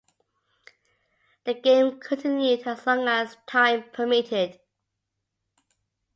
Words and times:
The 1.43 1.53
game 1.53 1.99
continued 1.99 2.65
as 2.65 2.87
long 2.87 3.07
as 3.07 3.37
time 3.45 3.83
permitted. 3.93 4.59